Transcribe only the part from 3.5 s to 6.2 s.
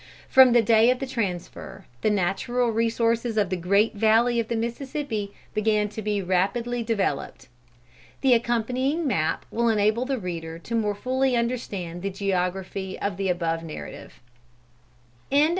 the great valley of the Mississippi began to